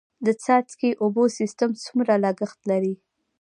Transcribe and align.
د 0.25 0.27
څاڅکي 0.43 0.89
اوبو 1.03 1.23
سیستم 1.37 1.69
څومره 1.83 2.13
لګښت 2.23 2.59
لري؟ 2.71 2.93